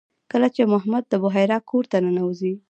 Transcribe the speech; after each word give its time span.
کله 0.31 0.47
چې 0.55 0.61
محمد 0.73 1.03
د 1.09 1.13
بحیرا 1.23 1.57
کور 1.69 1.83
ته 1.91 1.97
ننوځي. 2.05 2.53